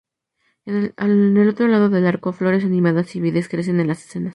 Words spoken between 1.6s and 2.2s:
lado del